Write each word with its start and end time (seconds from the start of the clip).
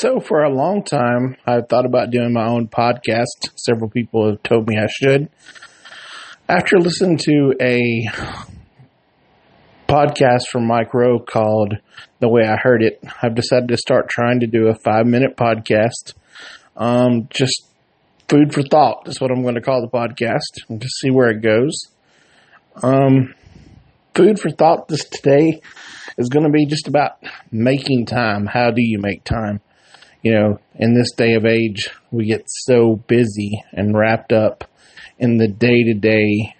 So, 0.00 0.20
for 0.20 0.44
a 0.44 0.48
long 0.48 0.84
time, 0.84 1.34
I've 1.44 1.68
thought 1.68 1.84
about 1.84 2.12
doing 2.12 2.32
my 2.32 2.46
own 2.46 2.68
podcast. 2.68 3.50
Several 3.56 3.90
people 3.90 4.30
have 4.30 4.40
told 4.44 4.68
me 4.68 4.78
I 4.78 4.86
should. 4.86 5.28
After 6.48 6.78
listening 6.78 7.18
to 7.24 7.54
a 7.60 8.08
podcast 9.88 10.46
from 10.52 10.68
Mike 10.68 10.94
Rowe 10.94 11.18
called 11.18 11.78
The 12.20 12.28
Way 12.28 12.42
I 12.46 12.54
Heard 12.62 12.84
It, 12.84 13.02
I've 13.20 13.34
decided 13.34 13.70
to 13.70 13.76
start 13.76 14.08
trying 14.08 14.38
to 14.38 14.46
do 14.46 14.68
a 14.68 14.74
five 14.76 15.04
minute 15.04 15.36
podcast. 15.36 16.14
Um, 16.76 17.26
just 17.30 17.66
food 18.28 18.54
for 18.54 18.62
thought 18.62 19.08
is 19.08 19.20
what 19.20 19.32
I'm 19.32 19.42
going 19.42 19.56
to 19.56 19.60
call 19.60 19.80
the 19.80 19.88
podcast 19.88 20.62
and 20.68 20.80
just 20.80 20.94
see 21.00 21.10
where 21.10 21.30
it 21.30 21.42
goes. 21.42 21.88
Um, 22.84 23.34
food 24.14 24.38
for 24.38 24.50
thought 24.50 24.86
this 24.86 25.08
today 25.08 25.60
is 26.16 26.28
going 26.28 26.44
to 26.44 26.52
be 26.52 26.66
just 26.66 26.86
about 26.86 27.18
making 27.50 28.06
time. 28.06 28.46
How 28.46 28.70
do 28.70 28.80
you 28.80 29.00
make 29.00 29.24
time? 29.24 29.60
You 30.22 30.32
know, 30.32 30.58
in 30.74 30.94
this 30.94 31.12
day 31.12 31.34
of 31.34 31.44
age, 31.44 31.90
we 32.10 32.26
get 32.26 32.44
so 32.46 32.96
busy 33.06 33.62
and 33.72 33.96
wrapped 33.96 34.32
up 34.32 34.64
in 35.18 35.36
the 35.36 35.48
day 35.48 35.84
to 35.84 35.94
day 35.94 36.54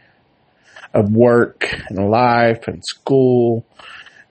of 0.94 1.10
work 1.12 1.68
and 1.88 2.10
life 2.10 2.68
and 2.68 2.82
school. 2.84 3.64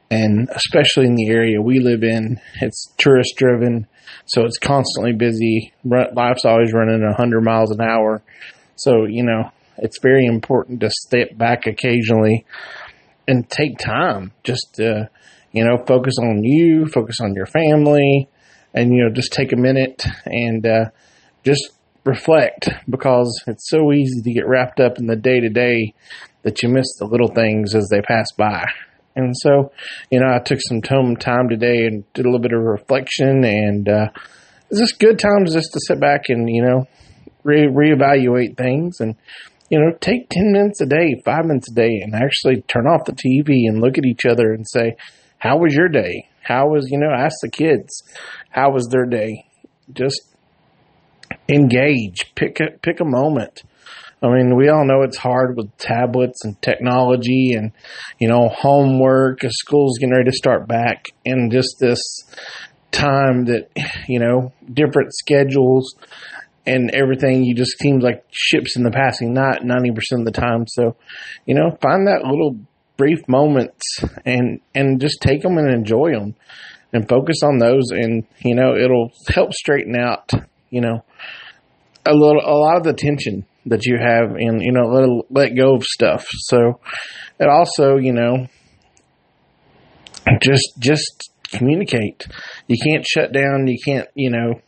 And 0.09 0.49
especially 0.51 1.05
in 1.05 1.15
the 1.15 1.29
area 1.29 1.61
we 1.61 1.79
live 1.79 2.03
in, 2.03 2.39
it's 2.61 2.93
tourist 2.97 3.33
driven. 3.37 3.87
So 4.25 4.43
it's 4.45 4.57
constantly 4.57 5.13
busy. 5.13 5.73
Life's 5.83 6.45
always 6.45 6.73
running 6.73 7.03
100 7.03 7.41
miles 7.41 7.71
an 7.71 7.81
hour. 7.81 8.23
So, 8.75 9.05
you 9.05 9.23
know, 9.23 9.51
it's 9.77 9.99
very 10.01 10.25
important 10.25 10.79
to 10.81 10.89
step 10.89 11.37
back 11.37 11.67
occasionally 11.67 12.45
and 13.27 13.49
take 13.49 13.77
time 13.77 14.31
just 14.43 14.75
to, 14.75 15.09
you 15.51 15.65
know, 15.65 15.83
focus 15.85 16.15
on 16.21 16.43
you, 16.43 16.87
focus 16.87 17.17
on 17.21 17.33
your 17.33 17.45
family, 17.45 18.29
and 18.77 18.93
you 18.93 19.03
know 19.03 19.09
just 19.09 19.33
take 19.33 19.51
a 19.51 19.57
minute 19.57 20.03
and 20.25 20.65
uh, 20.65 20.85
just 21.43 21.71
reflect 22.03 22.69
because 22.89 23.43
it's 23.47 23.69
so 23.69 23.91
easy 23.91 24.21
to 24.21 24.33
get 24.33 24.47
wrapped 24.47 24.79
up 24.79 24.97
in 24.97 25.07
the 25.07 25.15
day 25.15 25.39
to 25.39 25.49
day 25.49 25.93
that 26.43 26.63
you 26.63 26.69
miss 26.69 26.87
the 26.97 27.05
little 27.05 27.27
things 27.27 27.75
as 27.75 27.89
they 27.91 28.01
pass 28.01 28.31
by. 28.37 28.65
And 29.15 29.35
so, 29.35 29.71
you 30.11 30.19
know, 30.19 30.27
I 30.27 30.39
took 30.39 30.59
some 30.61 30.81
time 30.81 31.49
today 31.49 31.85
and 31.85 32.05
did 32.13 32.25
a 32.25 32.29
little 32.29 32.39
bit 32.41 32.53
of 32.53 32.61
reflection, 32.61 33.43
and 33.43 33.89
uh, 33.89 34.09
it's 34.69 34.79
just 34.79 34.99
good 34.99 35.17
times 35.17 35.53
just 35.53 35.73
to 35.73 35.79
sit 35.87 35.99
back 35.99 36.25
and 36.29 36.47
you 36.47 36.61
know 36.61 36.87
re- 37.43 37.67
reevaluate 37.67 38.57
things 38.57 38.99
and 38.99 39.15
you 39.69 39.79
know 39.79 39.97
take 39.99 40.29
ten 40.29 40.51
minutes 40.51 40.81
a 40.81 40.85
day, 40.85 41.19
five 41.25 41.45
minutes 41.45 41.71
a 41.71 41.75
day, 41.75 41.99
and 42.03 42.13
actually 42.13 42.61
turn 42.61 42.85
off 42.85 43.05
the 43.05 43.13
TV 43.13 43.67
and 43.67 43.81
look 43.81 43.97
at 43.97 44.05
each 44.05 44.25
other 44.25 44.53
and 44.53 44.67
say, 44.67 44.95
"How 45.39 45.57
was 45.57 45.73
your 45.73 45.89
day? 45.89 46.29
How 46.47 46.69
was 46.69 46.89
you 46.89 46.97
know?" 46.97 47.11
Ask 47.11 47.35
the 47.41 47.49
kids, 47.49 48.03
how 48.49 48.71
was 48.71 48.87
their 48.91 49.05
day? 49.05 49.45
Just 49.93 50.35
engage. 51.49 52.33
Pick 52.35 52.59
a, 52.59 52.77
pick 52.81 52.99
a 52.99 53.05
moment. 53.05 53.63
I 54.21 54.29
mean, 54.29 54.55
we 54.55 54.67
all 54.69 54.85
know 54.85 55.03
it's 55.03 55.17
hard 55.17 55.55
with 55.55 55.77
tablets 55.77 56.43
and 56.43 56.59
technology 56.61 57.53
and, 57.53 57.71
you 58.19 58.27
know, 58.27 58.49
homework. 58.49 59.41
School's 59.47 59.99
getting 59.99 60.13
ready 60.13 60.31
to 60.31 60.35
start 60.35 60.67
back 60.67 61.05
and 61.23 61.51
just 61.51 61.75
this 61.79 61.99
time 62.91 63.45
that, 63.45 63.69
you 64.07 64.19
know, 64.19 64.53
different 64.73 65.13
schedules 65.13 65.95
and 66.65 66.89
everything, 66.91 67.43
you 67.43 67.53
just 67.53 67.77
seems 67.79 68.03
like 68.03 68.25
ships 68.31 68.75
in 68.75 68.83
the 68.83 68.91
passing 68.91 69.33
night 69.33 69.61
90% 69.61 70.19
of 70.19 70.25
the 70.25 70.31
time. 70.31 70.65
So, 70.67 70.97
you 71.45 71.53
know, 71.53 71.77
find 71.81 72.07
that 72.07 72.25
little 72.25 72.57
brief 72.97 73.27
moments 73.27 73.99
and, 74.25 74.59
and 74.75 74.99
just 74.99 75.21
take 75.21 75.41
them 75.41 75.57
and 75.57 75.71
enjoy 75.71 76.11
them 76.11 76.35
and 76.91 77.07
focus 77.07 77.37
on 77.43 77.59
those. 77.59 77.91
And 77.91 78.25
you 78.39 78.55
know 78.55 78.75
it'll 78.75 79.11
help 79.29 79.53
straighten 79.53 79.95
out 79.95 80.31
you 80.69 80.81
know 80.81 81.03
a 82.05 82.13
little 82.13 82.41
a 82.43 82.55
lot 82.55 82.77
of 82.77 82.83
the 82.83 82.93
tension 82.93 83.45
that 83.65 83.85
you 83.85 83.97
have 83.97 84.31
and 84.35 84.61
you 84.61 84.71
know 84.71 84.87
let 84.87 85.25
let 85.29 85.55
go 85.55 85.75
of 85.75 85.83
stuff. 85.83 86.25
So 86.31 86.79
it 87.39 87.47
also 87.47 87.97
you 87.97 88.13
know 88.13 88.47
just 90.41 90.73
just 90.79 91.31
communicate. 91.51 92.27
You 92.67 92.77
can't 92.83 93.05
shut 93.05 93.31
down. 93.31 93.67
You 93.67 93.77
can't 93.83 94.07
you 94.15 94.29
know 94.29 94.61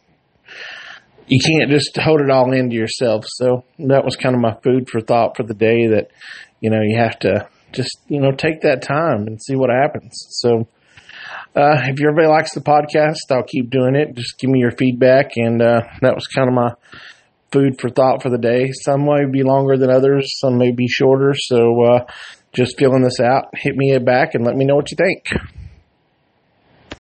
you 1.28 1.40
can't 1.40 1.70
just 1.70 1.96
hold 1.98 2.22
it 2.22 2.32
all 2.32 2.52
into 2.52 2.76
yourself. 2.76 3.24
So 3.28 3.64
that 3.78 4.04
was 4.04 4.16
kind 4.16 4.36
of 4.36 4.42
my 4.42 4.58
food 4.64 4.90
for 4.90 5.00
thought 5.00 5.38
for 5.38 5.44
the 5.44 5.54
day 5.54 5.88
that 5.88 6.12
you 6.60 6.70
know 6.70 6.82
you 6.82 6.98
have 6.98 7.20
to 7.20 7.48
just 7.72 8.00
you 8.08 8.20
know 8.20 8.32
take 8.32 8.62
that 8.62 8.82
time 8.82 9.28
and 9.28 9.42
see 9.42 9.56
what 9.56 9.70
happens 9.70 10.26
so 10.30 10.68
uh, 11.56 11.82
if 11.84 12.00
everybody 12.00 12.28
likes 12.28 12.54
the 12.54 12.62
podcast, 12.62 13.32
I'll 13.32 13.44
keep 13.44 13.72
doing 13.72 13.96
it. 13.96 14.16
Just 14.16 14.38
give 14.38 14.50
me 14.50 14.60
your 14.60 14.72
feedback. 14.72 15.32
And 15.36 15.62
uh, 15.62 15.82
that 16.02 16.14
was 16.14 16.28
kind 16.28 16.48
of 16.48 16.54
my 16.54 16.74
food 17.52 17.80
for 17.82 17.90
thought 17.90 18.22
for 18.22 18.30
the 18.30 18.38
day. 18.38 18.72
Some 18.72 19.06
may 19.06 19.26
be 19.30 19.44
longer 19.44 19.78
than 19.78 19.90
others, 19.90 20.38
some 20.40 20.58
may 20.58 20.72
be 20.72 20.88
shorter. 20.88 21.34
So 21.36 21.84
uh, 21.84 22.06
just 22.54 22.78
filling 22.78 23.02
this 23.02 23.20
out. 23.20 23.46
Hit 23.54 23.76
me 23.76 23.98
back 23.98 24.36
and 24.36 24.46
let 24.46 24.56
me 24.56 24.66
know 24.66 24.76
what 24.76 24.92
you 24.92 24.98
think. 24.98 25.26